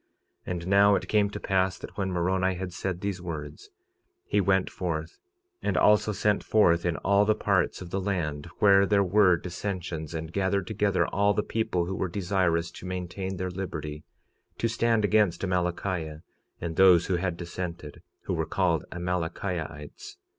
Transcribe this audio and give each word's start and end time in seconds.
46:28 0.47 0.51
And 0.51 0.67
now 0.67 0.95
it 0.95 1.07
came 1.07 1.29
to 1.29 1.39
pass 1.39 1.77
that 1.77 1.95
when 1.95 2.11
Moroni 2.11 2.55
had 2.55 2.73
said 2.73 3.01
these 3.01 3.21
words 3.21 3.69
he 4.25 4.41
went 4.41 4.67
forth, 4.67 5.19
and 5.61 5.77
also 5.77 6.11
sent 6.11 6.43
forth 6.43 6.87
in 6.87 6.97
all 6.97 7.23
the 7.23 7.35
parts 7.35 7.83
of 7.83 7.91
the 7.91 8.01
land 8.01 8.47
where 8.57 8.87
there 8.87 9.03
were 9.03 9.37
dissensions, 9.37 10.15
and 10.15 10.33
gathered 10.33 10.65
together 10.65 11.05
all 11.09 11.35
the 11.35 11.43
people 11.43 11.85
who 11.85 11.93
were 11.93 12.09
desirous 12.09 12.71
to 12.71 12.87
maintain 12.87 13.37
their 13.37 13.51
liberty, 13.51 14.03
to 14.57 14.67
stand 14.67 15.05
against 15.05 15.43
Amalickiah 15.43 16.23
and 16.59 16.77
those 16.77 17.05
who 17.05 17.17
had 17.17 17.37
dissented, 17.37 18.01
who 18.21 18.33
were 18.33 18.47
called 18.47 18.85
Amalickiahites. 18.91 20.15